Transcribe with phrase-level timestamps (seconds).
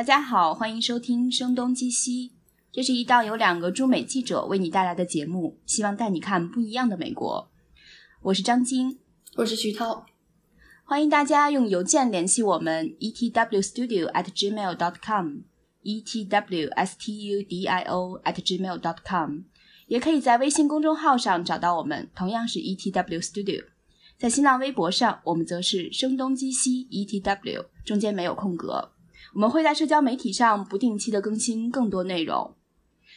[0.00, 2.30] 大家好，欢迎收听《声东击西》，
[2.72, 7.50] 这是一档由两个驻美记者为你带来的节目，希望带你看不一样的美国。
[8.22, 8.98] 我是张晶，
[9.36, 10.06] 我是徐涛，
[10.84, 16.88] 欢迎大家用邮件联系我们 etwstudio at gmail dot com，etwstudio at
[18.42, 19.40] gmail dot com，
[19.86, 23.62] 也可以在微信公众号上找到我们，同样是 etw studio。
[24.18, 28.92] 在新浪微博上，我们则是声东击西 etw，中间没有空格。
[29.34, 32.54] 我们会在社交媒体上不定期的更新更多内容。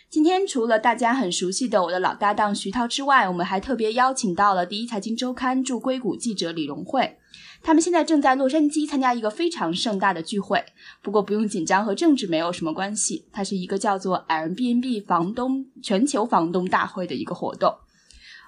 [0.09, 7.17] 今天除了大家很熟悉的我的老搭档徐涛之外，我们还特别邀请到了第一财经周刊驻硅谷记者李荣慧。
[7.63, 10.63] 他们现在正在洛杉矶参加一个非常盛大的聚会，
[11.02, 13.25] 不过不用紧张，和政治没有什么关系。
[13.31, 17.73] 它是一个叫做 Airbnb 房东全球房东大会的一个活动。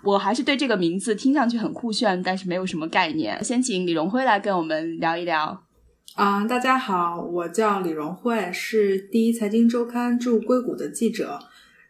[0.03, 3.43] 我还是对这个名字听上去很酷炫，但是没有什么概念。
[3.43, 5.64] 先请李荣辉来跟我们聊一聊。
[6.13, 11.39] 啊，大家好，我叫李荣慧，是第一财经周刊驻硅谷的记者。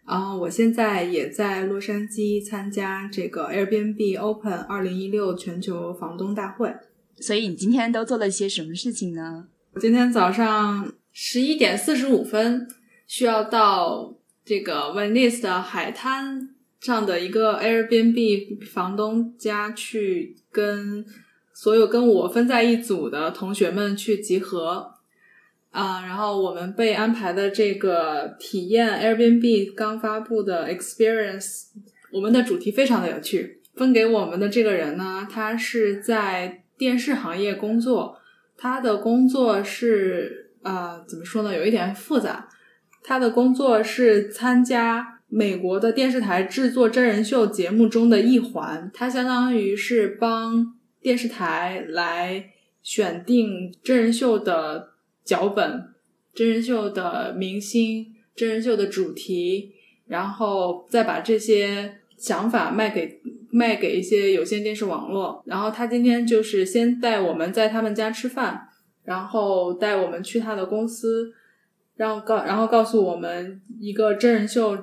[0.06, 6.74] 啊，我现在也在洛杉矶参加这个 Airbnb Open 二零一六全球房东大会。
[7.18, 9.48] 所以你今天都做了些什么事情呢？
[9.74, 12.68] 我今天早上十一点四十五分
[13.06, 21.06] 需要到这个 Venice 的海滩上的一个 Airbnb 房东家去跟。
[21.56, 24.92] 所有跟我分在一组的同学们去集合
[25.72, 31.68] 啊，然后我们被安排的这个体验 Airbnb 刚发布的 Experience，
[32.12, 33.62] 我们的主题非常的有趣。
[33.74, 38.18] 分给我们的这个人呢，他是在电视行业工作，
[38.58, 41.56] 他的工作是呃怎么说呢？
[41.56, 42.50] 有一点复杂。
[43.02, 50.74] 他的工作是参加美国的电视台制作真人秀节目中的一环，他相当于是帮。
[51.06, 52.50] 电视台来
[52.82, 55.94] 选定真人秀的脚本、
[56.34, 59.76] 真人秀的明星、真人秀的主题，
[60.08, 65.44] 然后再把这些想法卖给卖给一些有线电视网络。
[65.46, 68.70] 然后他今天就是先带我们在他们家吃饭，
[69.04, 71.32] 然后带我们去他的公司，
[71.98, 74.76] 让告然后告诉我们一个真人秀。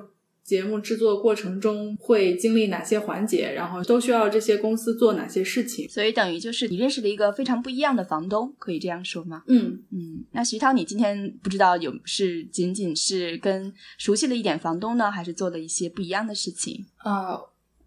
[0.43, 5.89] 节目制作过程中会经历哪些环节，然后都需要这些公司做哪些事情？
[5.89, 9.43] 所以等于就是你认识了一个非常不一样的房东，可以这样说吗？
[9.47, 10.25] 嗯嗯。
[10.31, 16.85] 那徐涛，你今天不知道有是仅仅是跟熟悉了一点房东呢，还是做了一些不一样的事情？
[16.97, 17.39] 啊。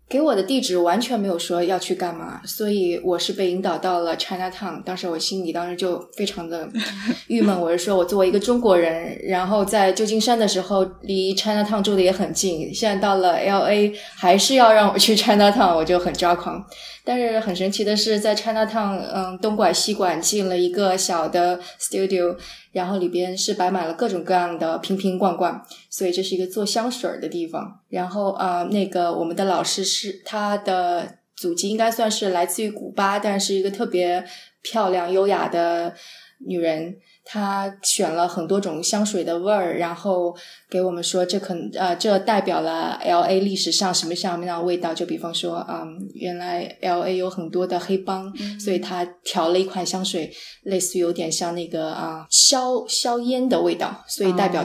[0.08, 4.80] 给我的地址完全没有说要去干嘛，所以我是被引导到了 China Town。
[4.84, 6.68] 当时我心里当时就非常的
[7.26, 16.64] 郁闷，我是说我作为一个中国人，然后在旧金山的时候离 China Town 住的也很近，现在到了 L A 还是要让我去 China Town，我就很抓狂。
[17.04, 22.36] 但是很神奇的是，在 China Town，嗯，东拐西拐进了一个小的 studio，
[22.76, 27.80] 然后里边是摆满了各种各样的瓶瓶罐罐，所以这是一个做香水的地方。
[27.88, 34.22] 然后啊，那个我们的老师是他的祖籍应该算是来自于古巴，但是一个特别
[34.60, 35.94] 漂亮优雅的
[36.46, 36.98] 女人。
[37.28, 40.32] 他选了很多种香水的味儿，然后
[40.70, 44.94] 给我们说这可能呃，这代表了 L A 历史上什么什么样的味道。
[44.94, 50.32] 就比方说，嗯，原来 L A 有很多的黑帮，所以他调了一款香水，
[50.62, 54.64] 类似于有点像那个啊硝硝烟的味道，所以代表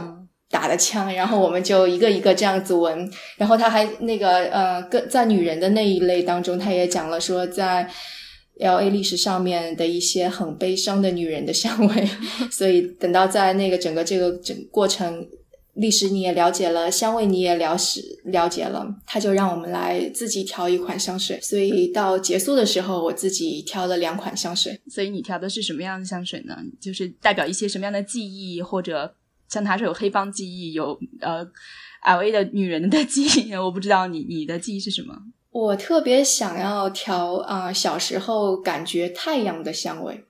[0.52, 1.12] 打的枪。
[1.12, 7.90] 然后我们就一个一个这样子闻，然后他还那个呃，跟在女人的那一类当中，他也讲了说在。
[8.62, 12.10] L A 历史上面的一些很悲伤的女人的香味，
[12.52, 15.28] 所以等到在那个整个这个整过程
[15.74, 21.40] 历史你也了解了，香味你也了解了解了，他就让我们来自己调一款香水。
[21.42, 24.80] 所以到结束的时候，我自己挑了两款香水。
[24.90, 26.56] 所以你调的是什么样的香水呢？
[26.80, 29.16] 就是代表一些什么样的记忆，或者
[29.48, 31.48] 像他是有黑帮记忆，有呃
[32.04, 33.56] L A 的女人的记忆。
[33.56, 35.16] 我不知道你你的记忆是什么。
[35.52, 40.26] 我特别想要调啊，小时候感觉太阳的香味。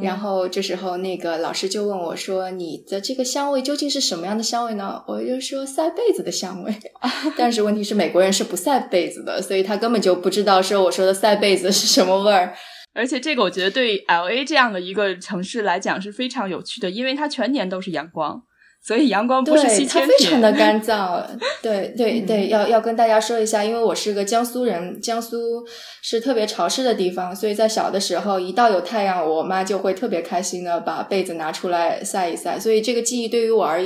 [0.00, 6.72] 然后这时候那个老师就问我说：“你的这个香味究竟是什么样的香味呢？”我就说：“晒被子的香味。
[7.36, 12.54] ”但是问题是美国人是不晒被子的，所以他根本就不知道说我说的晒被子是什么味儿。
[12.94, 18.42] 而且这个我觉得对 L A 这样的一个城市来讲是非常有趣的，因为它全年都是阳光。
[18.84, 21.24] 所以阳光不是稀缺它非常的干燥。
[21.62, 25.64] 对对对，要要跟大家说一下，因为我是个江苏人，江苏
[26.02, 32.58] 是特别潮湿的地方，所以在小的时候，一到有太阳，我妈就会特别开心的把被子拿出来晒一晒。
[32.58, 33.80] 所以这个记忆对于我而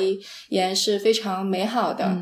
[0.49, 2.17] 言是非常美好的。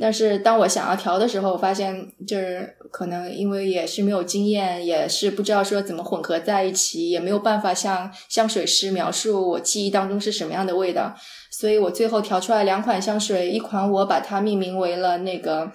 [0.00, 11.14] 但是当我想要调的时候，我发现就是可能因为也是没有经验，也是不知道说怎么混合在一起，也没有办法向香水师描述我记忆当中是什么样的味道，
[11.50, 15.70] 所以我最后调出来两款香水，一款我把它命名为了那个。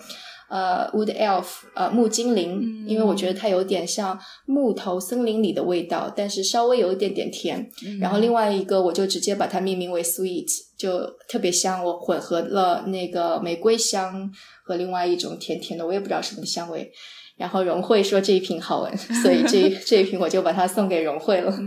[0.50, 7.70] 呃，Wood Elf，呃，木精灵，因为我觉得它有点像木头森林里的味道，但是稍微有一点点甜。
[8.02, 11.86] 然后另外一个，我就直接把它命名为 Sweet，就特别香。
[11.86, 14.32] 我混合了那个玫瑰香
[14.64, 16.92] 和另外一种甜甜的，我也不知道什么香味。
[17.38, 21.58] 然后荣慧说这一瓶好闻， 所以这这一瓶我就把它送给荣慧了。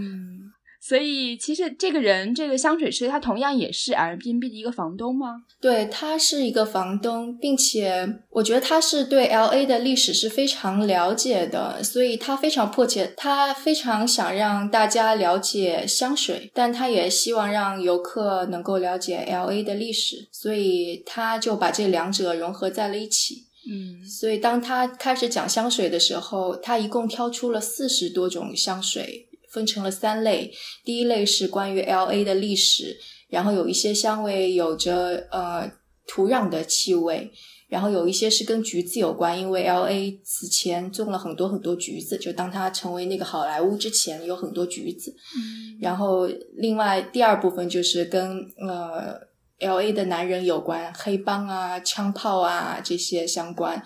[0.84, 5.44] 所以，其实这个人，这个香水师，他同样也是 Airbnb 的一个房东吗？
[5.60, 23.44] 对，他是一个房东，并且我觉得他是对 LA 的历史是非常了解的，所以他非常迫切，他非常想让大家了解香水，但他也希望让游客能够了解 LA 的历史，所以他就把这两者融合在了一起。
[23.70, 29.28] 嗯，所以当他开始讲香水的时候，他一共挑出了四十多种香水。
[29.52, 30.50] 分成了三类，
[30.84, 32.96] 第一类是关于 L A 的历史，
[33.28, 35.70] 然后有一些香味有着呃
[36.06, 37.30] 土壤的气味，
[37.68, 45.14] 然后有一些是跟橘子有关，因为 L A 此前种了很多很多橘子，就当它成为那个好莱坞之前有很多橘子。
[45.36, 46.26] 嗯，然后
[46.56, 49.20] 另外第二部分就是跟呃
[49.58, 53.82] L A 的男人有关，黑帮啊、枪炮啊这些相关。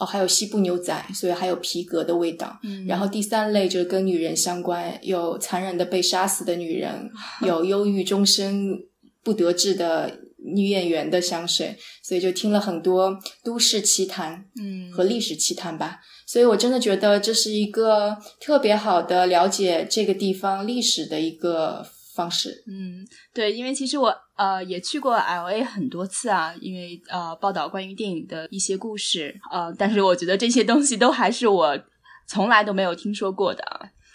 [0.00, 2.58] 哦，还有西部牛仔，所以还有皮革的味道。
[2.62, 7.10] 嗯，然后第三类就是跟女人相关，有残忍的被杀死的女人，
[7.46, 8.76] 有忧郁终身
[9.22, 10.18] 不得志的
[10.54, 16.00] 女演员的香水，所以就听了很多都市奇谈，嗯，和历史奇谈吧。
[16.26, 21.86] 所以我真的觉得这是一个特别好的了解这个地方历史的一个。
[22.20, 31.78] 方式，嗯，对，因为其实我呃也去过 L A 很多次啊，因为呃报道关于电影的一些故事，呃，但是我觉得这些东西都还是我
[32.26, 33.64] 从来都没有听说过的，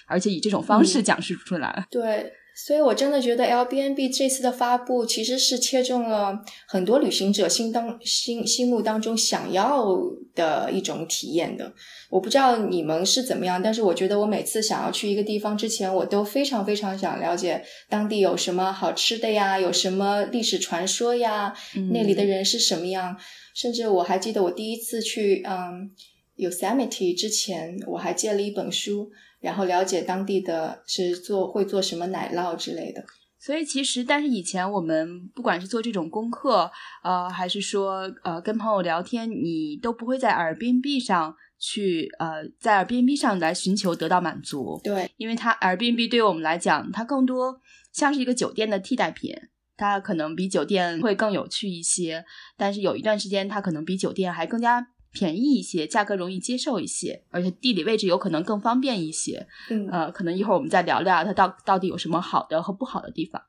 [0.08, 2.32] 而且以这种方式讲述出来，对。
[2.58, 9.94] 所以，我真的觉得 L B N B 这次的发布其实是切中了很多旅行者心当心心目当中想要
[10.34, 11.74] 的一种体验的。
[12.10, 21.54] 我不知道你们是怎么样，但是我觉得我每次想要去一个地方之前，我都非常非常想了解当地有什么好吃的呀，有什么历史传说呀，
[21.92, 23.18] 那里的人是什么样。
[23.54, 25.92] 甚至我还记得我第一次去嗯
[26.38, 29.12] Yosemite 之前，我还借了一本书。
[29.46, 33.06] 然后了解当地的是做会做什么奶酪之类的，
[33.40, 36.72] 所以其实，但是以前我们不管是做这种功课，
[37.04, 47.62] 呃，还是说呃跟朋友聊天，你都不会在 Airbnb 上去呃在 Airbnb 上来寻求得到满足，对，因为它 Airbnb 对于我们来讲，它更多
[47.94, 49.32] 像是一个酒店的替代品，
[49.78, 52.26] 它可能比酒店会更有趣一些，
[52.58, 54.88] 但是有一段时间，它可能比酒店还更加。
[55.16, 59.48] 便宜一些，价格容易接受一些，而且地理位置有可能更方便一些。
[59.70, 63.42] 嗯，呃，可能一会儿我们再聊聊它到到底有什么好的和不好的地方。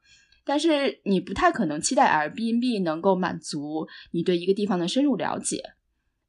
[0.44, 5.60] 但是你不太可能期待 Airbnb 能够满足你对一个地方的深入了解，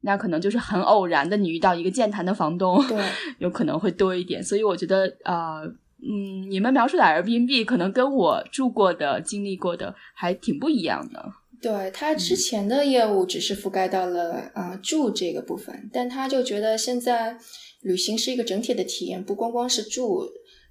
[0.01, 2.97] 那可能就是很偶然的，你遇到一个健谈的房东，对，
[3.37, 4.43] 有可能会多一点。
[4.43, 5.61] 所以我觉得，呃，
[6.01, 11.31] 嗯，你们描述的 Airbnb 可能跟我住过的、经历过的还挺不一样的。
[11.61, 17.37] 对他之前的业务只是覆盖到了啊住这个部分，但他就觉得现在
[17.81, 20.23] 旅行是一个整体的体验，不光光是住。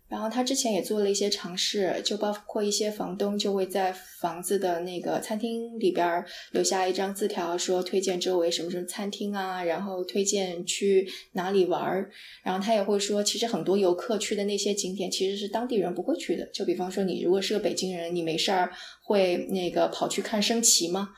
[0.08, 12.10] 然后他之前也做了一些尝试，就包括一些房东就会在房子的那个餐厅里边留下一张字条，说推荐周围什么什么餐厅啊，然后推荐去哪里玩儿。
[12.44, 16.46] 然后他也会说，其实很多游客去的那些景点其实是当地人不会去的。
[16.52, 18.72] 就比方说，你如果是个北京人，你没事儿
[19.02, 21.08] 会那个跑去看升旗吗？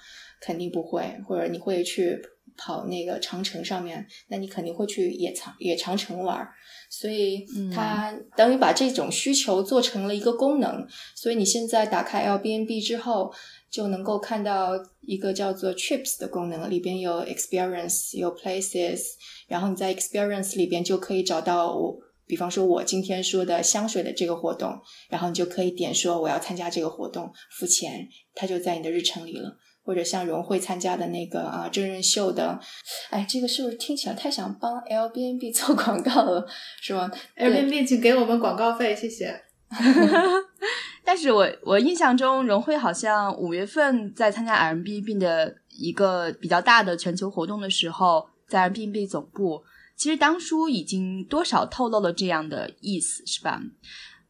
[0.40, 1.04] 肯定不会。
[1.26, 2.18] 或者你会去
[2.58, 6.52] 跑那个长城上面，那你肯定会去野长野长城玩儿。
[6.90, 10.86] 所以，它等于把这种需求做成了一个功能。
[11.14, 13.32] 所以你现在打开 L B N B 之后，
[13.70, 14.72] 就能够看到
[15.02, 19.02] 一个叫做 Trips 的功能，里边有 Experience，有 Places，
[19.46, 29.58] 然后你在 Experience 里边就可以找到我，比方说我今天说的香水的这个活动，然后你就可以点说我要参加这个活动，付钱，它就在你的日程里了。
[29.88, 32.60] 或者像荣慧参加的那个啊真人秀的，
[33.08, 36.46] 哎，这个是不是听起来太想帮 L B N B 做广告了，
[36.82, 39.44] 是吗？L B N B 请给我们广告费，谢谢。
[41.02, 49.64] 但是我我印象中，荣慧好像五月份在参加 M B B 的一个比较大的全球活动的时候，在 mbnb 总部，
[49.96, 53.58] 其实当初已经多少透露了这样的意思，是吧？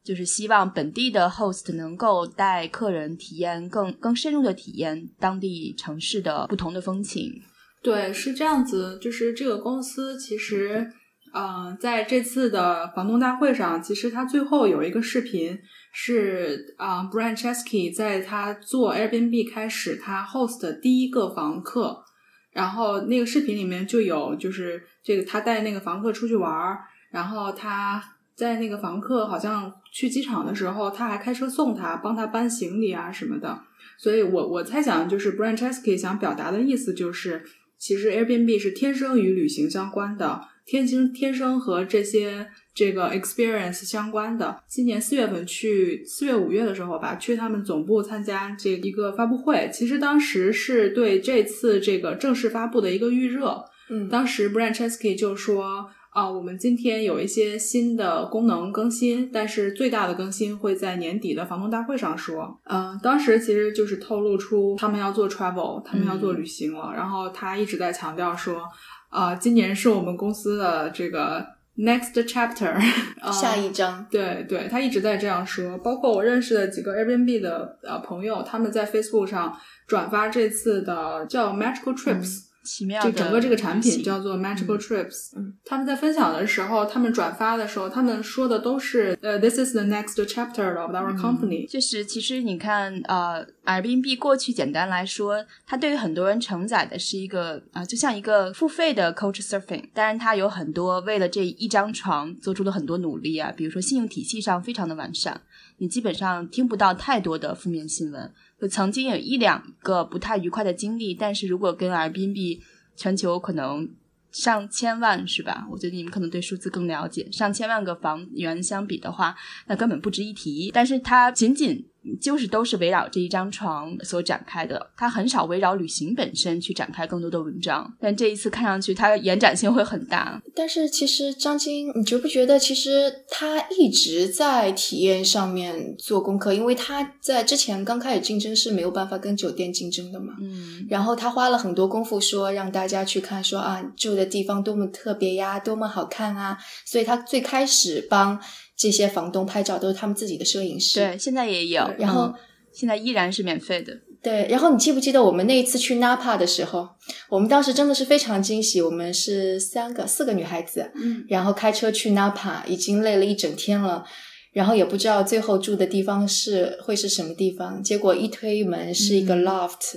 [0.04, 7.42] 就是希望本地的 host 能够带客人体验更更深入的体验当地城市的不同的风情。
[7.82, 10.90] 对，是这样子，就是这个公司其实，
[11.32, 15.58] 嗯、在这次的房东大会上，其实他最后有一个视频
[15.92, 22.02] 是啊、b r a n Chesky 在他做 Airbnb 开始他 host 的第一个房客，
[22.50, 28.02] 然后那个视频里面就有就是这个他带那个房客出去玩儿，然后他
[28.38, 33.62] 在那个房客好像去机场的时候，他还开车送他，帮他搬行李啊什么的。
[33.98, 37.42] 所以我我猜想，就是 Brian Chesky 想表达的意思就是，
[37.76, 44.62] 其实 Airbnb 是天生与旅行相关的，天生天生和这些这个 experience 相关的。
[44.68, 53.64] 今年四月份去四月五月的时候吧，去他们总部参加这一个发布会，其实当时是对这次这个正式发布的一个预热。
[53.90, 62.58] 嗯，当时 Brian Chesky 就说啊，我们今天有一些新的功能更新，但是最大的更新会在年底的房东大会上说。
[62.64, 66.92] 嗯、当时其实就是透露出他们要做 travel，他们要做旅行了。
[66.94, 68.62] 然后他一直在强调说，
[69.10, 71.46] 啊，今年是我们公司的这个
[71.76, 72.72] next chapter，
[73.20, 75.78] 啊 下一章，对对，他一直在这样说。
[75.78, 85.30] 包括我认识的几个 Airbnb 的呃朋友，他们在 Facebook 上转发这次的叫 Magical Trips，、奇妙的这整个这个产品叫做 Magical Trips。
[85.36, 91.68] 嗯他们在分享的时候，他们转发的时候，他们说的都是呃，This is the next chapter of our company。
[91.68, 99.88] 就是其实你看，呃，Airbnb 过去简单来说，它对于很多人承载的是一个啊、就像一个付费的 Coach Surfing。
[99.94, 105.40] 当然，它有很多为了这一张床做出了很多努力啊，比如说信用体系上非常的完善，
[105.78, 108.32] 你基本上听不到太多的负面新闻。
[108.60, 112.60] 就曾经有一两个不太愉快的经历，但是如果跟 Airbnb
[112.96, 113.88] 全球可能
[114.32, 115.66] 上千万是吧？
[115.70, 117.30] 我觉得你们可能对数字更了解。
[117.30, 119.36] 上千万个房源相比的话，
[119.66, 120.70] 那根本不值一提。
[120.72, 121.86] 但是它仅仅
[122.20, 127.92] 就是都是围绕这一张床所展开的，它很少围绕旅行本身去展开更多的文章。
[128.00, 130.40] 但这一次看上去，它延展性会很大。
[130.54, 136.52] 但是其实张晶，你觉不觉得其实他一直在体验上面做功课？
[136.52, 140.34] 因为他在之前刚开始竞争是没有办法跟酒店竞争的嘛。
[140.40, 148.40] 嗯，然后他花了很多功夫说让大家去看说啊住的地方多么特别呀，多么好看啊，所以他最开始帮
[148.78, 151.00] 这些房东拍照都是他们自己的摄影师。
[151.00, 152.34] 对，现在也有，然后嗯
[152.72, 153.92] 现在依然是免费的。
[154.20, 156.88] 对，然后你记不记得我们那一次去 Napa 的时候，
[157.28, 164.04] 我们当时真的是非常惊喜，我们是三个四个女孩子，嗯，然后开车去 Napa，已经累了一整天了，
[164.52, 169.96] 然后也不知道最后住的地方是会是什么地方，结果一推门是一个嗯 loft，、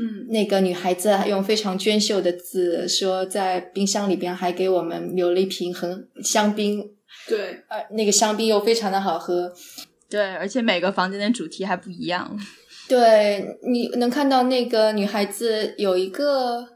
[0.00, 6.84] 嗯，那个女孩子用非常娟秀的字说，在冰箱里边还给我们留了一瓶很香槟，
[7.28, 9.52] 对，呃，那个香槟又非常的好喝，
[10.08, 12.38] 对，而且每个房间的主题还不一样。
[12.88, 16.66] 对，你能看到那个女孩子有一个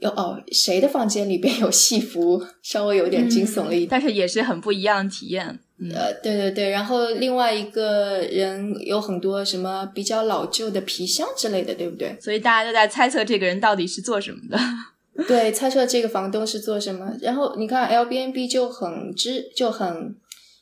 [0.00, 3.88] 有哦，谁的房间里边有戏服，稍微有点惊悚了一点。
[3.90, 5.58] 但是也是很不一样的体验。
[5.78, 12.16] 嗯，呃，对对对，然后另外一个人有很多什么比较老旧的皮箱之类的，对不对？
[12.20, 14.58] 所以大家都在猜测这个人到底是做什么的。
[15.28, 17.16] 对，猜测这个房东是做什么。
[17.20, 20.16] 然后你看 Airbnb 就很支就很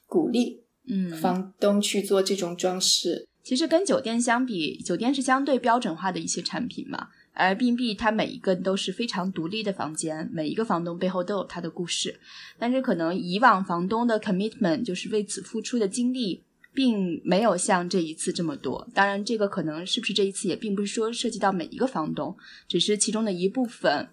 [0.06, 3.26] 鼓励嗯，房东去做这种装饰。
[3.42, 7.09] 其实跟酒店相比，酒店是相对标准化的一些产品嘛。
[7.32, 12.21] 而 Airbnb 它每一个都是非常独立的房间，每一个房东背后都有他的故事。
[12.59, 16.42] 但是可能以往房东的 commitment 就是为此付出的精力，
[16.75, 18.87] 并没有像这一次这么多。
[18.92, 22.37] 当然，这个可能是不是这一次也并不是说涉及到每一个房东，
[22.68, 24.11] 只是其中的一部分。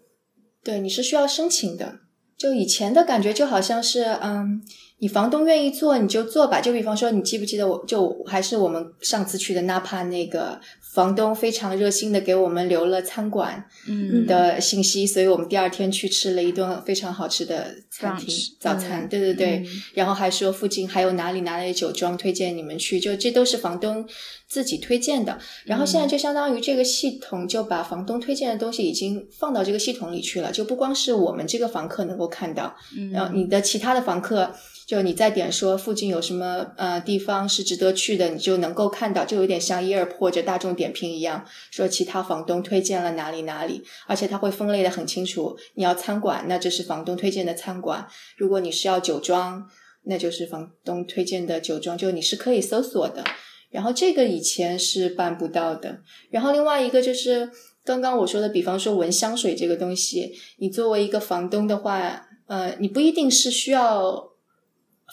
[0.64, 2.00] 对，你是需要申请的。
[2.38, 4.62] 就以前的感觉就好像是，嗯，
[5.00, 6.62] 你房东愿意做你就做吧。
[6.62, 10.60] 就比方说，你记不记得我就还是我们上次去的纳帕那个
[10.94, 19.06] 房东非常热心的给我们留了餐馆嗯的信息，所以我们第二天去吃了一顿非常好吃的餐厅早餐。
[19.06, 24.06] 嗯对对对，嗯然后还说附近还有哪里哪里酒庄推荐你们去，就这都是房东
[24.48, 25.40] 自己推荐的。
[25.66, 34.54] 然后现在就相当于这个系统就把房东推荐的东西已经放到这个系统里去了，就不光是我们这个房客能够看到，嗯然后你的其他的房客。
[34.90, 45.56] 就你再点说附近有什么呃地方是值得去的，你就能够看到，就有点像 Yelp 或者大众点评一样，说其他房东推荐了哪里哪里，而且它会分类的很清楚。
[45.76, 49.70] 你要餐馆，那这是房东推荐的餐馆；如果你是要酒庄，
[50.06, 53.24] 那就是房东推荐的酒庄，就你是可以搜索的。
[53.70, 56.00] 然后这个以前是办不到的。
[56.32, 57.52] 然后另外一个就是
[57.86, 64.29] 刚刚我说的，比方说闻香水这个东西，你作为一个房东的话，呃，你不一定是需要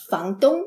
[0.08, 0.60] 房东，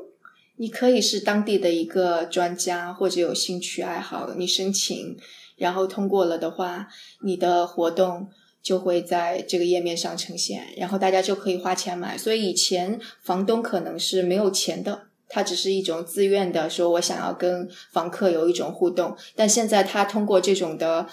[0.56, 5.16] 你可以是当地的一个专家或者有兴趣爱好，你申请，
[5.56, 6.88] 然后通过了的话，
[7.22, 8.28] 你的活动
[8.62, 12.18] 就会在这个页面上呈现，然后大家就可以花钱买。
[12.18, 19.16] 所以以前房东可能是没有钱的，他只是一种自愿的说，我想要跟房客有一种互动。
[19.34, 21.06] 但现在他通过这种的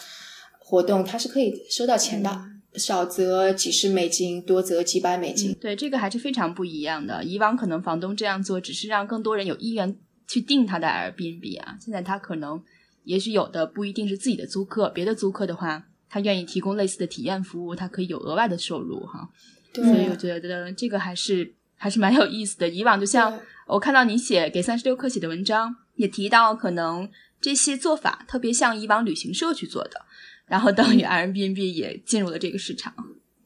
[0.60, 2.38] 活动，他是可以收到钱的，
[2.78, 5.54] 少则几十美金，多则几百美金。
[5.60, 7.24] 对，这个还是非常不一样的。
[7.24, 11.78] 以往可能房东这样做，只是让更多人有意愿去订他的 Airbnb 啊。
[11.82, 12.62] 现在他可能，
[13.04, 15.86] 也许有的不一定是自己的租客，别的租客的话。
[16.10, 19.30] 他愿意提供类似的体验服务，他可以有额外的收入哈，
[19.74, 22.70] 所以我觉得这个还是还是蛮有意思的。
[22.70, 27.10] 以往就像我看到你写给三十六氪写的文章，也提到可能
[27.42, 30.06] 这些做法特别像以往旅行社去做的，
[30.48, 32.94] 然后等于 Airbnb 也进入了这个市场。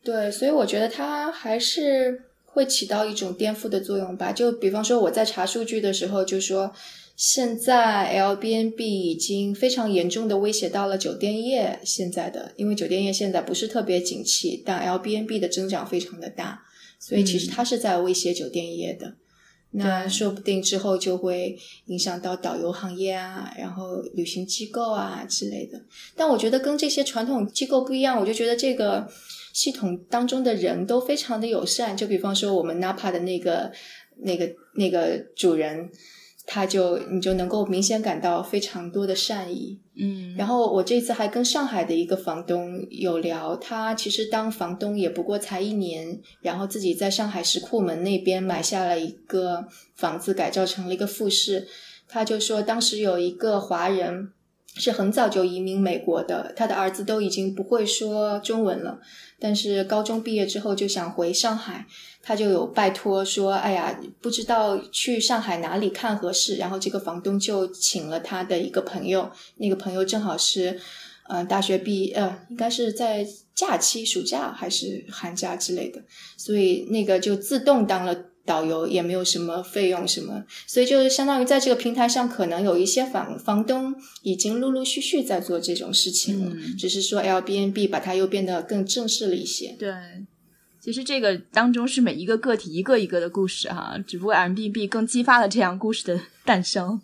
[0.03, 4.31] 对，所以我觉得它还是会起到一种颠覆的作用吧。
[4.31, 6.73] 就比方说我在查数据的时候就说。
[7.17, 11.77] 现在 l b n b 已经非常严重的威胁到了酒店业。
[11.83, 16.63] 现在的，因为酒店业现在不是特别景气，但 l b n b 的增长非常的大，
[16.99, 19.13] 所以其实它是在威胁酒店业的。
[19.71, 25.81] 那说不定之后就会影响到导游行业啊，然后旅行机构啊之类的。
[26.15, 29.07] 但我觉得跟这些传统机构不一样，我就觉得这个
[29.53, 31.95] 系统当中的人都非常的友善。
[31.95, 33.71] 就比方说我们 Napa 的那个、
[34.17, 35.89] 那个、那个主人。
[36.45, 40.35] 他就你就能够明显感到非常多的善意，嗯。
[40.35, 51.67] 然后我这次还跟上海的一个房东有聊，他其实当房东也不过才一年，然后自己在上海石库门那边买下了一个房子，改造成了一个复式。
[52.07, 54.31] 他就说，当时有一个华人
[54.75, 58.99] 是很早就移民美国的，他的儿子都已经不会说中文了，
[59.39, 61.85] 但是高中毕业之后就想回上海。
[62.23, 70.79] 他就有拜托说：“哎呀，不知道去上海哪里看合适。”然后这个房东就请了他的一个朋友，那个朋友正好是，
[71.27, 73.25] 呃，大学毕业呃，应该是在
[73.55, 75.99] 假期、暑假还是寒假之类的，
[76.37, 89.75] 所以那个就自动当了导游，也没有什么费用什么，所以就是相当于在这个平台上，可能有一些房房东已经陆陆续续在做这种事情了，只是说 L B N B 把它又变得更正式了一些。
[89.77, 89.93] 对。
[90.79, 96.99] 其实这个当中是每一个个体一个一个的故事哈，只不过 M B B 更激发了这样故事的诞生。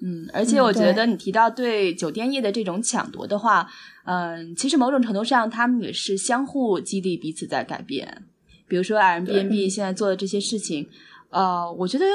[0.00, 3.70] 嗯，而且我觉得你提到对酒店业的这种抢夺的话，
[4.06, 8.24] 嗯，其实某种程度上他们也是相互激励彼此在改变。
[8.72, 10.88] 比如说 M B N B 现在做的这些事情。
[11.28, 12.06] 呃，我觉得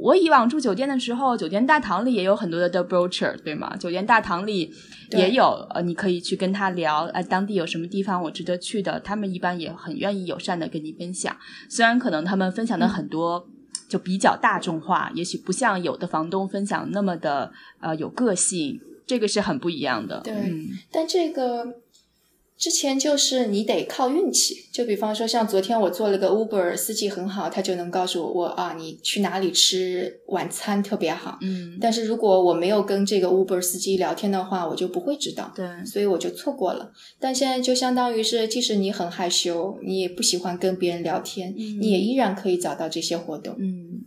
[0.00, 3.76] 我以往住酒店的时候，酒店大堂里也有很多的 the brocher，对吗？
[3.76, 4.72] 酒店大堂里
[5.10, 11.36] 也有，呃，你可以去跟他聊，呃，当地有什么地方我值得去的，他们一般也很愿意友善的跟你分享。
[11.68, 13.46] 虽然可能他们分享的很多
[13.90, 20.22] 就比较大众化，也许不像有的房东分享那么的呃有个性，这个是很不一样的。
[20.24, 20.34] 对，
[20.90, 21.66] 但这个。
[22.58, 31.38] 之前就是你得靠运气，就比方说像昨天我做了个 Uber，司机很好，他就能告诉我我啊，你去哪里吃晚餐特别好。
[31.42, 35.52] 嗯，但是如果我没有跟这个 Uber 司机聊天的话，我就不会知道。
[35.54, 36.90] 对，所以我就错过了。
[37.20, 43.54] 但现在就相当于是，即使你很害羞，你也不喜欢跟别人聊天，你也依然可以找到这些活动。
[43.58, 44.00] 嗯，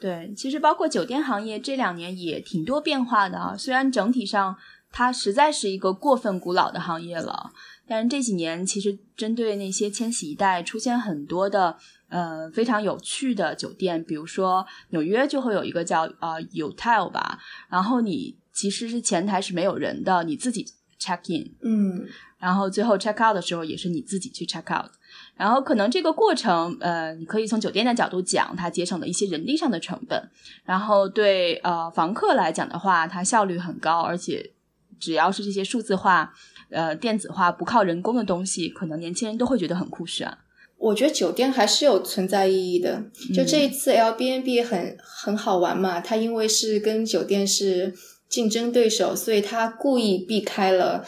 [0.00, 4.56] 对，其实包括酒店行业这两年也挺多变化的啊，虽然整体上。
[4.92, 7.52] 它实在是一个过分古老的行业了，
[7.86, 11.76] 但是这几年其实针对那些千禧一代出现很多的
[12.08, 20.66] 呃非常有趣的酒店，比如说纽约就会有一个叫呃 Utel 吧，然后你其实是前台是没有人的，你自己
[21.00, 22.06] check in，嗯，
[22.38, 24.90] 然后最后 check out 的时候也是你自己去 check out，
[25.36, 30.30] 然后可能这个过程呃你可以从酒店的角度讲，它节省了一些人力上的成本，
[30.64, 34.52] 然后对呃房客来讲的话，它效率很高，而且。
[35.00, 36.32] 只要是这些数字化、
[36.68, 40.30] 呃电子化、不靠人工的东西，可能年轻人都会觉得很酷炫。
[40.76, 43.04] 我觉得酒店还是有存在意义的。
[43.34, 47.94] 就这一次 L B N B 很很好玩嘛，它因为是跟酒店是
[48.28, 51.04] 竞争对手，所以它故意避开了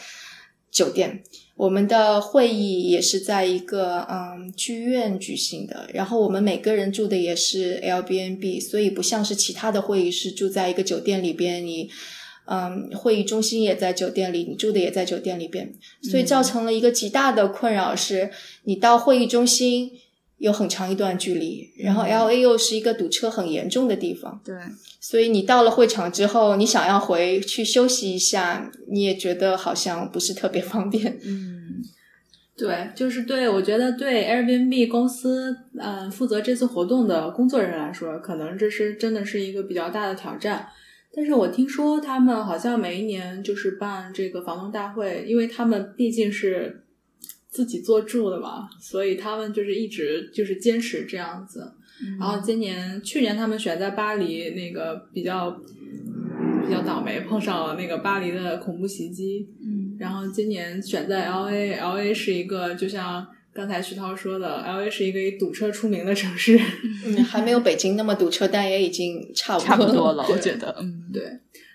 [0.69, 1.23] 酒店。
[1.55, 11.89] 我们的会议也是在一个嗯剧院举行的，然后我们每个人住的也是 L B N B，所以不像是其他的会议是住在一个酒店里边你。
[12.45, 18.29] 嗯，会议中心也在酒店里，你住的也在酒店里边，所以造成了一个极大的困扰，是
[18.63, 19.91] 你到会议中心
[20.39, 24.53] 有很长一段距离，然后 L A 又是一个堵车很严重的地方，对，
[24.99, 31.17] 所以你到了会场之后，你想要回去休息一下，你也觉得好像不是特别方便。
[31.23, 31.81] 嗯，
[32.57, 40.67] 对，就是对我觉得对 Airbnb 公司嗯负责这次活动的工作人员来说，可能这是真的是一个比较大的挑战。
[41.15, 46.83] 但是我听说他们好像每一年就是办这个房东大会，因为他们毕竟是
[47.49, 51.73] 自己做住的嘛，所以他们就是一直就是坚持这样子。
[52.19, 55.51] 然后今年去年他们选在巴黎，那个比较
[56.65, 59.47] 比较倒霉，碰上了那个巴黎的恐怖袭击。
[59.63, 66.59] 嗯然后今年选在 L A，L A 是一个就像刚才徐涛说的，L A 是一个以堵车出名的城市。
[67.05, 70.25] 嗯，还没有北京那么堵车，但也已经差不差不多了。
[70.29, 71.21] 我觉得，嗯，对，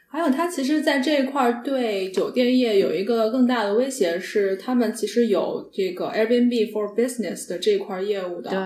[0.08, 8.58] 还有它其实在这一块儿对酒店业有一个更大的威胁是，他们其实有这个 Airbnb for Business 的这一块业务的，对，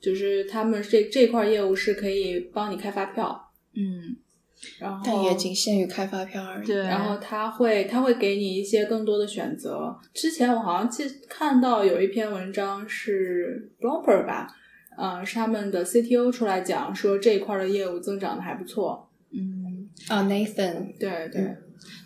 [0.00, 4.16] 就是他们这这块业务是可以帮你开发票，嗯，
[4.78, 6.66] 然后但也仅限于开发票而已。
[6.66, 9.96] 对，然后他会他会给你一些更多的选择。
[10.12, 14.46] 之前我好像记看到有一篇文章是 Bloomberg 吧，
[14.98, 19.08] 嗯、是他们的 CTO 出来讲说这一块的业务增长的还不错。
[19.32, 21.56] 嗯，啊，Nathan，对对，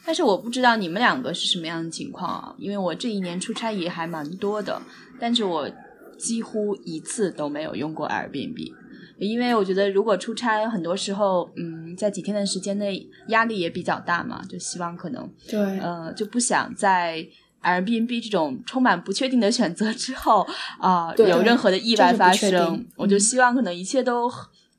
[0.04, 4.80] 但是我不知道你们两个是什么样的情况啊，因为我这一年出差也还蛮多的，
[5.18, 5.68] 但是我
[6.16, 8.72] 几乎一次都没有用过 Airbnb。
[9.18, 17.26] 因为我觉得，如果出差，很多时候，嗯，在几天的时间内，压力也比较大嘛，就希望可能对，呃，就不想在
[17.62, 20.46] Airbnb 这种充满不确定的选择之后
[20.78, 22.86] 啊、对有任何的意外发生。
[22.96, 24.30] 我就嗯希望可能一切都，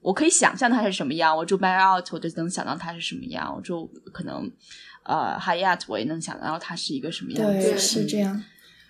[0.02, 1.36] 我可以想象它是什么样。
[1.36, 4.52] 我住 Marriott，我就能想到它是什么样；我住可能
[5.04, 7.70] 呃 Hyatt，我也能想到它是一个什么样子。
[7.72, 8.44] 对，是这样。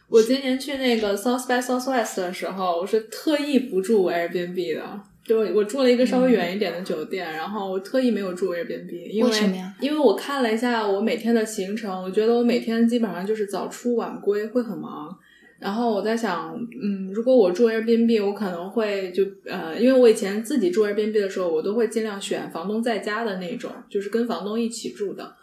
[0.09, 5.01] 我今年去那个 South by Southwest 的时候，我是特意不住 Airbnb 的。
[5.25, 15.17] 就我住了一个稍微远一点的酒店，然后我特意没有住 Airbnb，因为什么呀因为我看了一下我每天的行程，我觉得我每天基本上就是早出晚归，会很忙。
[15.57, 25.33] 然后我在想，嗯，如果我住 Airbnb，我可能会就呃，因为我以前自己住 Airbnb 的时候，我都会尽量选房东在家的那种，就是跟房东一起住的。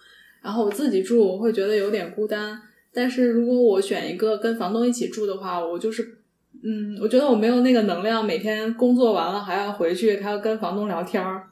[0.43, 2.61] 然后我自己住，我会觉得有点孤单。
[2.93, 6.19] 但是如果我选一个跟房东一起住的话，我就是，
[6.65, 11.45] 嗯，我觉得我没有那个能量，每天工作完了还要回去，还要跟房东聊天儿。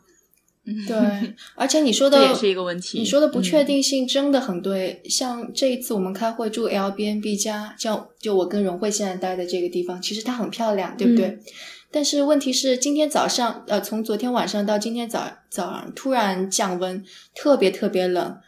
[0.87, 0.97] 对，
[1.57, 2.99] 而且你说的这也是一个问题。
[2.99, 11.27] 你说的不确嗯定性真的很对，像这一次我们开会住 Airbnb 家，像就我跟荣慧现在待的这个地方，其实它很漂亮，对不对？
[11.27, 11.41] 嗯
[11.93, 17.03] 但是问题是，今天早上，呃，从昨天晚上到今天早早上突然降温，
[17.35, 18.39] 特别特别冷。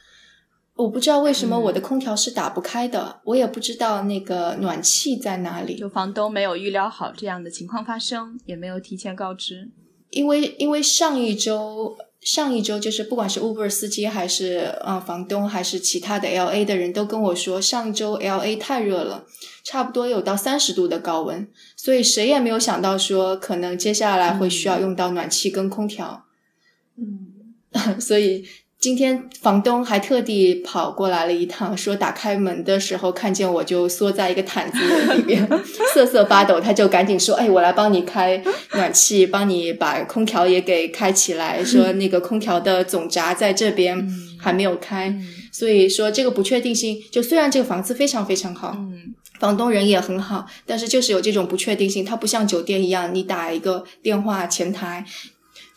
[0.75, 5.77] 我不知道为什么嗯我的空调是打不开的，我也不知道那个暖气在哪里。
[5.77, 9.71] 就房东没有预料好这样的情况发生，也没有提前告知。
[10.11, 19.27] 因为因为上一周上一周就是不管是 Uber 司机还是呃房东还是其他的 LA 的人都跟我说，上周 LA 太热了，
[19.63, 26.25] 差不多有到三十度的高温，所以谁也没有想到说可能接下来会需要用到暖气跟空调，
[26.97, 27.55] 嗯，
[28.01, 28.47] 所以。
[28.83, 34.79] 今天房东还特地跑过来了一趟，说打开门的时候看见我就缩在一个毯子
[35.15, 35.49] 里边，
[35.95, 38.43] 瑟瑟发抖，他就赶紧说：“哎，我来帮你开
[38.73, 44.05] 暖气，帮你把空调也给开起来。”说那个空调的总闸在这边
[44.37, 55.05] 还没有开，嗯所以说这个不确定性，就虽然这个房子非常非常好，嗯房东人也很好，但是就是有这种不确定性，它不像酒店一样，你打一个电话前台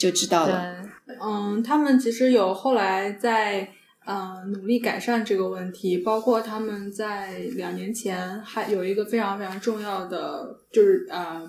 [0.06, 0.76] 就知道了。
[1.20, 3.68] 嗯，他们其实有后来在
[4.06, 11.42] 嗯、呃努力改善这个问题，包括他们在两年前还有一个非常非常重要的，就是呃，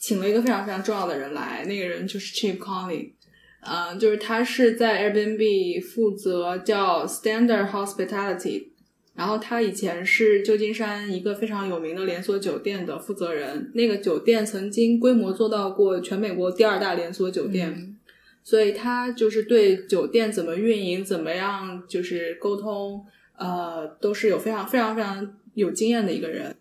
[0.00, 3.14] 请了一个非常非常重要的人来，那个人就是 Chip Conley，
[3.62, 8.73] 嗯、就是他是在 Airbnb 负责叫 Standard Hospitality。
[9.14, 17.96] 然后他以前是旧金山一个非常有名的连锁酒店的负责人，那个酒店曾经规模做到过全美国第二大连锁酒店，
[18.42, 26.56] 所以他就是对酒店怎么运营、怎么样就是沟通，呃，都是有非常非常非常有经验的一个人。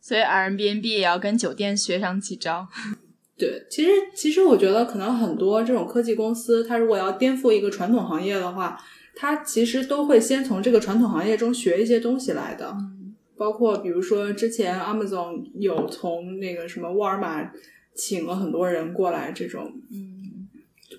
[0.00, 2.68] 所以 Airbnb 也要跟酒店学上几招。
[3.36, 8.80] 对，其实其实我觉得可能很多这种科技公司，它如果要颠覆一个传统行业的话，
[9.16, 12.76] 它其实都会先从这个传统行业中学一些东西来的。
[13.36, 17.50] 包括比如说之前 Amazon 有从那个什么沃尔玛
[17.94, 20.48] 请了很多人过来，这种嗯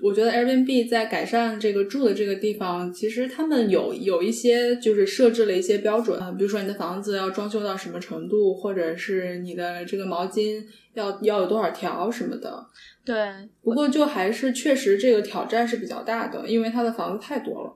[0.04, 12.68] 我觉得 Airbnb 在改善这个住的这个地方，其实他们有有一些就是设置了一些标准啊，比如说你的房子要装修到什么程度，或者是你的这个毛巾要要有多少条什么的。
[13.04, 13.16] 对，
[13.64, 17.74] 不过就还是确实这个挑战是比较大的，因为他的房子太多了。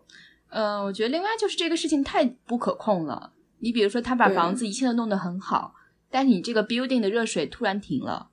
[0.52, 3.34] 呃，我觉得另外就是这个事情太不可控了。
[3.60, 5.76] 你比如说，他把房子一切都弄得很好，
[6.10, 8.30] 但是你这个 building 的热水突然停了，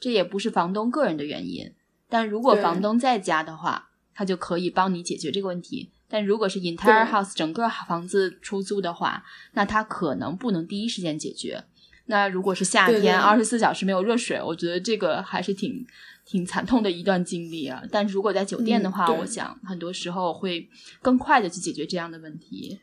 [0.00, 1.72] 这也不是房东个人的原因。
[2.08, 5.90] 但如果房东在家的话，他就可以帮你解决这个问题。
[6.08, 11.64] 但如果是 entire house 整个房子出租的话，那他可能不能第一时间解决。
[12.06, 15.86] 那如果是夏天，二十四小时没有热水，我觉得这个还是挺
[16.28, 17.82] 挺惨痛的一段经历啊。
[17.90, 20.68] 但如果在酒店的话，嗯我想很多时候会
[21.02, 22.78] 更快的去解决这样的问题。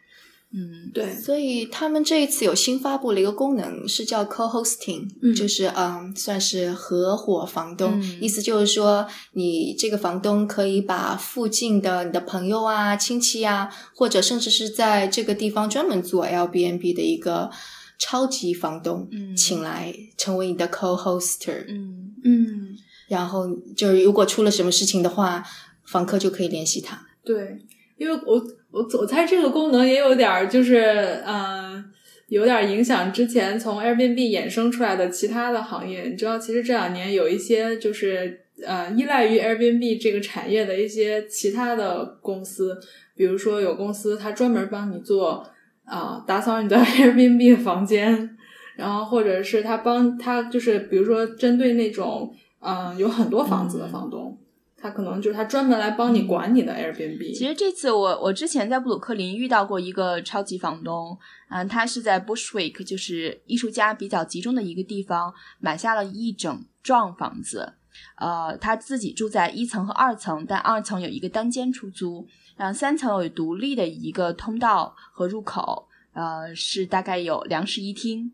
[0.58, 5.36] 嗯，对，所以他们这一次有新发布了一个功能，是叫 co-hosting，、嗯。
[5.36, 8.22] 就是嗯，算是合伙房东，嗯。
[8.22, 17.52] 意思就是说，你这个房东可以把附近的你的朋友啊、亲戚啊，或者甚至是在这个地方专门做 Airbnb 的一个
[18.00, 19.36] 超级房东，嗯。
[19.36, 22.14] 请来成为你的 co-hoster，、嗯。
[22.24, 25.44] 嗯，然后就是如果出了什么事情的话，
[25.86, 27.06] 房客就可以联系他。
[27.24, 27.58] 对，
[27.98, 28.36] 因为我
[28.72, 31.36] 我我猜这个功能也有点就是嗯。
[31.36, 31.86] 呃
[32.28, 42.76] 有点影响之前从 Airbnb 衍生出来的其他的行业，你知道，其实这两年有一些就是呃依赖于 Airbnb 这个产业的一些其他的公司，
[43.16, 45.46] 比如说有公司它专门帮你做
[45.86, 48.36] 啊、打扫你的 Airbnb 房间，
[48.76, 54.38] 然后或者是他帮他就是比如说针对那种嗯、呃有很多房子的房东，
[54.78, 57.38] 他可能就是他专门来帮你管你的 Airbnb。
[57.38, 61.18] 其实这次我我之前在布鲁克林遇到过一个超级房东，
[61.50, 67.74] 嗯，他是在 Bushwick，就是艺术家比较集中的一个地方，买下了一整幢房子。
[68.18, 78.34] 呃，他自己住在一层和二层，但二层有一个单间出租，然后三层有独立的一个通道和入口，呃，是大概有两室一厅，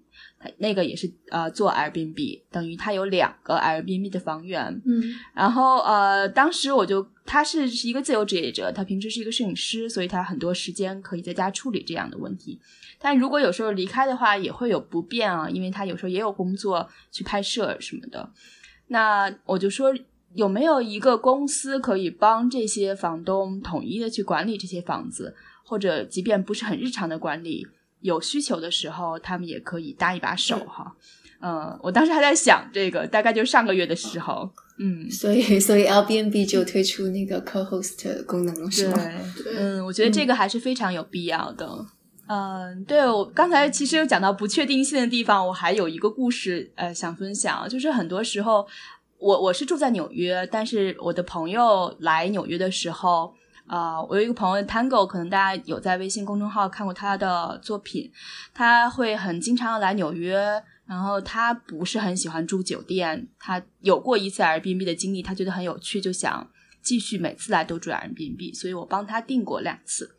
[0.57, 4.81] 那个也是呃做 Airbnb，等于他有两个 Airbnb 的房源。
[4.85, 12.59] 嗯然后呃，当时我就他是是一个自由职业者，他平时是一个摄影师，所以他很多时间可以在家处理这样的问题。
[12.99, 18.31] 但如果有时候离开的话，也会有不便啊，因为他有时候也有工作去拍摄什么的。
[18.87, 19.93] 那我就说，
[20.33, 27.65] 有没有一个公司可以帮这些房东统一的去管理这些房子，或者即便不是很日常的管理，
[28.01, 30.95] 有需求的时候，他们也可以搭一把手哈。
[31.43, 38.97] 嗯，我当时还在想这个，大概就上个月的时候，嗯，所以，所以 Airbnb 就推出那个 co-host 功能了，是吗？
[39.43, 41.67] 对嗯，我觉得这个还是非常有必要的。
[42.27, 48.67] 嗯，对我刚才其实有讲到不确定性的地方，我还有一个故事呃想分享，就是很多时候
[49.17, 53.33] 我我是住在纽约，但是我的朋友来纽约的时候。
[53.71, 58.11] 啊、我有一个朋友 Tango，可能大家有在微信公众号看过他的作品，
[58.53, 66.49] 他会很经常来纽约，然后他不是很喜欢住酒店，他有过一次 Airbnb 的经历，他觉得很有趣，就想
[66.81, 70.17] 继续每次来都住 Airbnb，所以我帮他订过两次。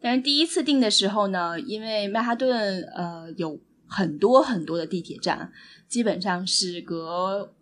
[0.00, 5.52] 但是第一次订的时候呢，因为曼哈顿呃有很多很多的地铁站，
[5.86, 7.52] 基本上是隔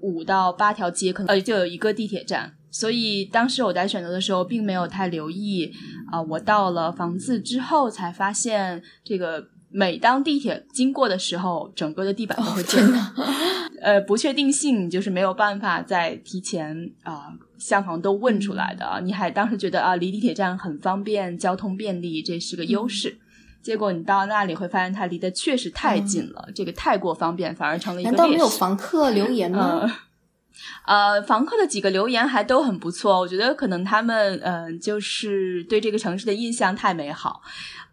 [0.00, 5.72] 五到八条街，可能呃就有一个地铁站，所以当时我在选择的时候，并没有太留意
[6.10, 12.92] 啊、我到了房子之后，才发现这个每当地铁经过的时候，整个的地板都会震。
[13.80, 19.00] 呃，不确定性就是没有办法在提前啊、向房东问出来的。
[19.04, 23.18] 你还当时觉得啊，离地铁站很方便，交通便利，这是个优势。
[23.62, 29.80] 结果你到那里会发现，它离得确实太近了，这个太过方便，反而成了一个难道没有房客留言吗？
[29.82, 29.92] 呃
[30.86, 37.42] 呃，房客的几个留言还都很不错，我觉得可能他们嗯、呃就是对这个城市的印象太美好，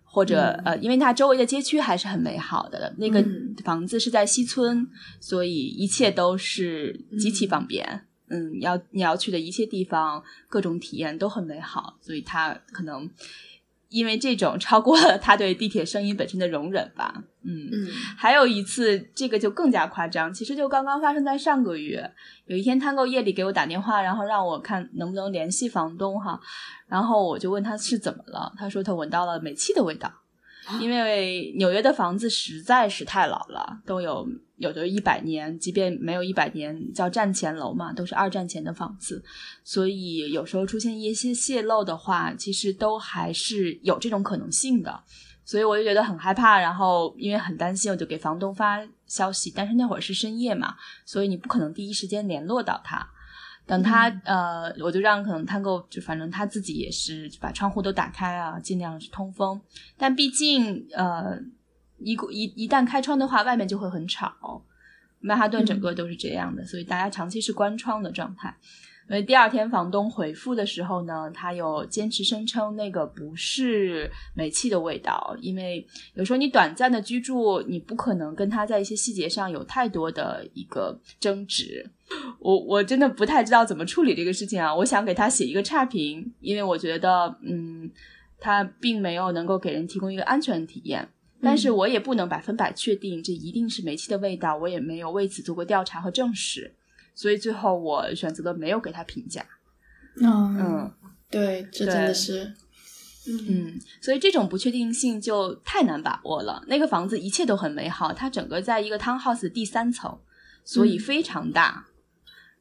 [0.04, 2.94] 或者、呃，因为它周围的街区还是很美好的。
[2.98, 4.88] 那个嗯房子是在西村，
[5.20, 8.06] 所以一切都是极其方便。
[8.34, 13.10] 嗯，要你要去的一切地方，各种体验都很美好，所以他可能
[13.92, 17.14] 因为这种超过了他对地铁声音本身的容忍吧。
[17.44, 22.10] 嗯，嗯还有一次，这个就更加夸张，其实就刚刚发生在上个月。
[22.46, 26.40] 有一天，摊购夜里给我打电话，然后让我看能不能联系房东哈。
[26.88, 30.12] 然后我就问他是怎么了，他说他闻到了煤气的味道，
[30.80, 34.26] 因为纽约的房子实在是太老了，都有
[34.62, 39.22] 有的一百年，即便没有一百年叫战前楼嘛，都是二战前的房子，
[39.64, 45.04] 所以有时候出现一些泄漏的话，其实都还是有这种可能性的。
[45.44, 49.52] 所以我就觉得很害怕，然后因为很担心，我就给房东发消息。
[49.54, 53.06] 但是那会儿是深夜嘛，所以你不可能第一时间联络到他。
[53.66, 59.60] 等他、呃，我就让可能探购，就反正他自己也是把窗户都打开啊，尽量是通风。
[59.98, 61.38] 但毕竟呃，
[62.04, 64.64] 一一一旦开窗的话，外面就会很吵。
[65.20, 68.56] 曼哈顿整个都是这样的，所以大家长期是关窗的状态。
[69.08, 81.86] 所以第二天房东回复的时候呢，他有坚持声称那个不是煤气的味道，因为有时候你短暂的居住，你不可能跟他在一些细节上有太多的一个争执。
[82.40, 84.74] 我我真的不太知道怎么处理这个事情啊！
[84.74, 87.92] 我想给他写一个差评，因为我觉得，嗯，
[88.40, 91.10] 他并没有能够给人提供一个安全体验。
[91.42, 96.76] 但是我也不能百分百确定这一定是煤气的味道，我也没有为此做过调查和证实，
[97.16, 99.46] 所以最后我选择了没有给他评价。
[100.18, 100.94] 嗯嗯
[101.30, 102.54] 对，这真的是，
[103.28, 106.64] 嗯，所以这种不确定性就太难把握了。
[106.68, 110.20] 那个房子一切都很美好，它整个在一个 townhouse 的第三层，
[110.66, 111.88] 所以非常大。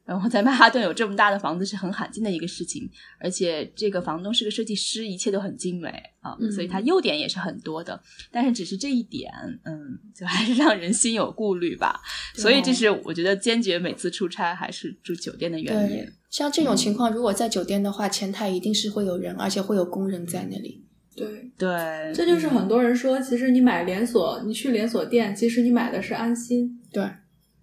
[0.03, 8.01] 然后在曼哈顿有这么大的房子是很罕见的一个事情，而且这个房东是个设计师，一切都很精美啊，嗯所以它优点也是很多的。
[8.31, 9.31] 但是只是这一点，
[9.63, 12.01] 嗯，就还是让人心有顾虑吧。
[12.33, 20.83] 所以这是我觉得坚决每次出差还是住酒店的原因。，像这种情况，如果在酒店的话，前台一定是会有人，而且会有工人在那里。
[21.13, 27.03] 对，对，这就是嗯很多人说，其实你买连锁，你去连锁店，其实你买的是安心，对，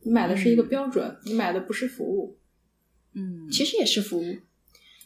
[0.09, 0.69] 你买的是一个嗯。
[0.69, 2.39] 标准，你买的不是服务，
[3.15, 4.37] 嗯，其实也是服务，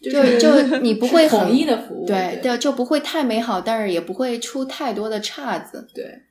[0.01, 2.57] 就就是就 你不会统一的服务，对对。
[2.57, 5.89] 就不会太美好，但是也不会出太多的岔子。
[5.93, 6.23] 对